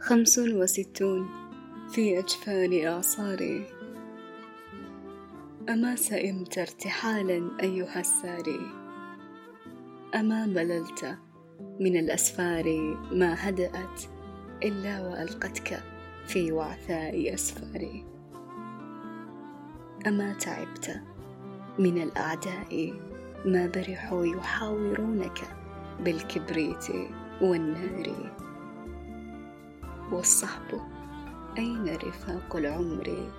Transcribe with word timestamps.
خمس 0.00 0.38
وستون 0.38 1.28
في 1.90 2.18
أجفان 2.18 2.86
إعصاري. 2.86 3.66
أما 5.68 5.96
سئمت 5.96 6.58
ارتحالا 6.58 7.50
أيها 7.62 8.00
الساري. 8.00 8.60
أما 10.14 10.46
مللت 10.46 11.18
من 11.80 11.96
الأسفار 11.96 12.64
ما 13.12 13.48
هدأت 13.48 14.02
إلا 14.62 15.00
وألقتك 15.00 15.82
في 16.26 16.52
وعثاء 16.52 17.34
أسفاري. 17.34 18.04
أما 20.06 20.32
تعبت 20.32 21.00
من 21.78 22.02
الأعداء 22.02 22.94
ما 23.44 23.66
برحوا 23.66 24.26
يحاورونك 24.26 25.38
بالكبريت 26.00 26.86
والنار 27.42 28.45
والصحب. 30.12 30.80
أين 31.58 31.96
رفاق 31.96 32.56
العمر؟ 32.56 33.30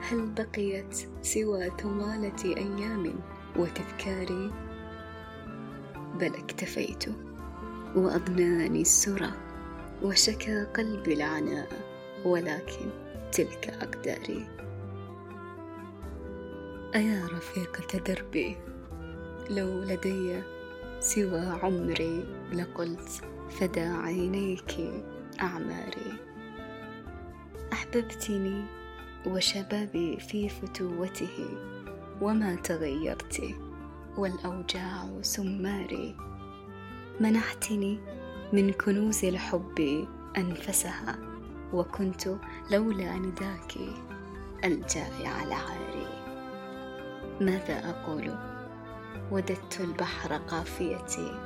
هل 0.00 0.26
بقيت 0.26 1.08
سوى 1.22 1.70
ثمالة 1.78 2.44
أيام 2.44 3.14
وتذكاري؟ 3.56 4.50
بل 6.20 6.34
اكتفيت 6.34 7.04
وأضناني 7.96 8.80
السرى 8.80 9.30
وشكى 10.02 10.64
قلبي 10.64 11.14
العناء 11.14 11.68
ولكن 12.24 12.90
تلك 13.32 13.76
أقداري. 13.80 14.46
أيا 16.94 17.26
رفيقة 17.26 17.98
دربي 17.98 18.56
لو 19.50 19.82
لدي 19.82 20.42
سوى 21.00 21.40
عمري 21.40 22.24
لقلت 22.52 23.22
فدى 23.50 23.80
عينيك. 23.80 24.76
أعماري. 25.42 26.12
أحببتني 27.72 28.64
وشبابي 29.26 30.20
في 30.20 30.48
فتوته 30.48 31.48
وما 32.20 32.54
تغيرت 32.54 33.54
والأوجاع 34.16 35.18
سماري. 35.22 36.16
منحتني 37.20 37.98
من 38.52 38.72
كنوز 38.72 39.24
الحب 39.24 40.06
أنفسها 40.36 41.18
وكنت 41.72 42.28
لولا 42.70 43.16
نداك 43.16 43.74
الجائع 44.64 45.42
العاري. 45.42 46.08
ماذا 47.40 47.90
أقول؟ 47.90 48.34
وددت 49.32 49.80
البحر 49.80 50.36
قافيتي 50.36 51.38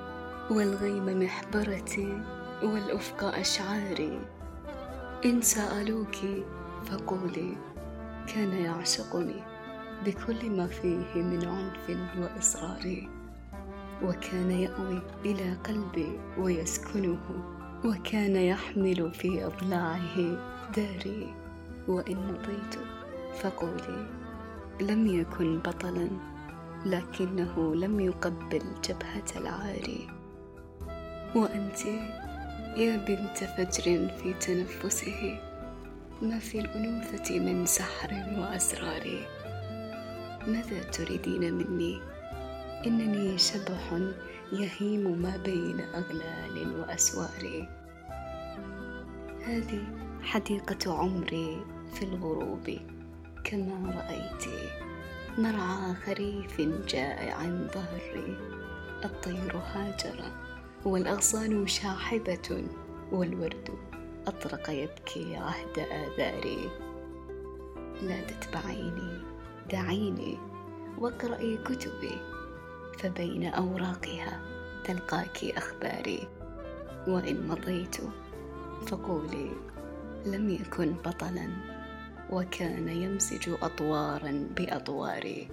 والغيم 0.51 1.23
محبرتي. 1.23 2.23
والأفق 2.63 3.25
أشعاري 3.25 4.21
إن 5.25 5.43
سألوك 5.43 6.17
فقولي 6.85 7.57
كان 8.27 8.53
يعشقني 8.53 9.43
بكل 10.05 10.51
ما 10.51 10.67
فيه 10.67 11.23
من 11.23 11.45
عنف 11.45 11.99
وإصرار 12.19 13.09
وكان 14.03 14.51
يأوي 14.51 15.03
إلى 15.25 15.55
قلبي 15.55 16.21
ويسكنه 16.39 17.19
وكان 17.85 18.37
يحمل 18.37 19.15
في 19.15 19.47
أضلاعه 19.47 20.17
داري 20.77 21.35
وإن 21.89 22.17
مضيت 22.17 22.75
فقولي 23.43 24.07
لم 24.81 25.07
يكن 25.07 25.59
بطلا 25.59 26.09
لكنه 26.87 27.75
لم 27.75 28.01
يقبل 28.01 28.63
جبهة 28.89 29.25
العاري. 29.37 30.09
وأنت 31.35 31.79
يا 32.77 32.97
بنت 32.97 33.39
فجر 33.39 34.09
في 34.09 34.35
تنفسه 34.35 35.39
ما 36.23 36.39
في 36.39 36.59
الأنوثة 36.61 37.39
من 37.41 37.67
سحر 37.67 38.11
وأسرار؟ 38.39 39.27
ماذا 40.47 40.83
تريدين 40.83 41.55
مني؟ 41.55 42.01
إنني 42.87 43.39
شبح 43.39 44.01
يهيم 44.53 45.23
ما 45.23 45.37
بين 45.37 45.81
أغلال 45.81 46.81
وأسوار. 46.81 47.69
هذه 49.47 49.83
حديقة 50.23 50.99
عمري 50.99 51.65
في 51.95 52.03
الغروب 52.03 52.79
كما 53.45 53.91
رأيت 53.91 54.45
مرعى 55.39 55.95
خريف 55.95 56.61
جائع 56.89 57.43
ظهري 57.75 58.37
الطير 59.05 59.57
هاجر. 59.57 60.44
والأغصان 60.85 61.67
شاحبة 61.67 62.65
والورد 63.13 63.69
أطرق 64.27 64.71
يبكي 64.71 65.37
عهد 65.37 65.79
آذاري. 65.79 66.71
لا 68.03 68.21
تتبعيني 68.21 69.21
دعيني 69.73 70.39
واقرأي 70.99 71.57
كتبي 71.57 72.19
فبين 72.99 73.45
أوراقها 73.45 74.41
تلقاك 74.85 75.45
أخباري. 75.45 76.29
وإن 77.09 77.49
مضيت 77.49 77.97
فقولي 78.87 79.51
لم 80.27 80.51
يكن 80.51 80.93
بطلا 80.93 81.49
وكان 82.31 82.89
يمزج 82.89 83.51
أطوارا 83.63 84.49
بأطواري. 84.57 85.49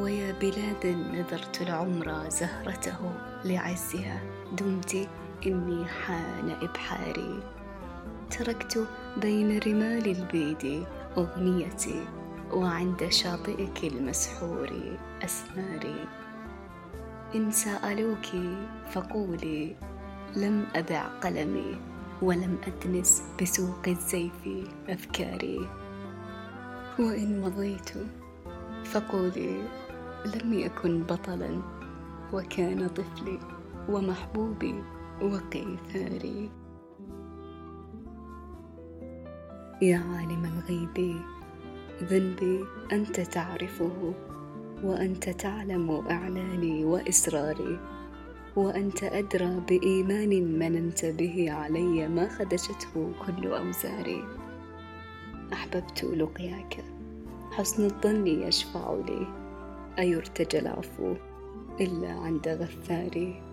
ويا 0.00 0.32
بلاد 0.32 0.86
نذرت 0.86 1.62
العمر 1.62 2.28
زهرته 2.28 3.12
لعزها. 3.44 4.20
دمت 4.52 5.08
إني 5.46 5.84
حان 5.84 6.50
إبحاري. 6.62 7.42
تركت 8.30 8.88
بين 9.16 9.58
رمال 9.58 10.06
البيد 10.06 10.84
أغنيتي 11.16 12.04
وعند 12.52 13.08
شاطئك 13.08 13.84
المسحور 13.84 14.70
أسماري 15.24 16.04
إن 17.34 17.50
سألوك 17.50 18.26
فقولي 18.92 19.76
لم 20.36 20.66
أبع 20.74 21.02
قلمي 21.02 21.76
ولم 22.22 22.58
أدنس 22.66 23.22
بسوق 23.42 23.88
الزيف 23.88 24.48
أفكاري. 24.88 25.68
وإن 26.98 27.40
مضيت 27.40 27.90
فقولي 28.84 29.62
لم 30.26 30.52
يكن 30.52 31.02
بطلا 31.02 31.62
وكان 32.32 32.88
طفلي 32.88 33.38
ومحبوبي 33.88 34.74
وقيثاري. 35.22 36.50
يا 39.82 39.98
عالم 39.98 40.44
الغيب 40.44 41.16
ذنبي 42.02 42.64
أنت 42.92 43.20
تعرفه 43.20 44.14
وأنت 44.84 45.28
تعلم 45.28 45.90
أعلاني 46.10 46.84
وإسراري 46.84 47.78
وأنت 48.56 49.02
أدرى 49.02 49.60
بإيمان 49.68 50.58
مننت 50.58 51.04
به 51.04 51.52
علي 51.52 52.08
ما 52.08 52.28
خدشته 52.28 53.12
كل 53.26 53.46
أوزاري. 53.46 54.24
أحببت 55.52 56.04
لقياك 56.04 56.84
حسن 57.52 57.84
الظن 57.84 58.26
يشفع 58.26 58.94
لي. 59.08 59.49
ايرتجى 59.98 60.58
العفو 60.58 61.14
إلا 61.80 62.08
عند 62.08 62.48
غفاري. 62.48 63.49